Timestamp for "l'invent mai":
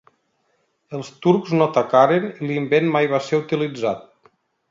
2.53-3.11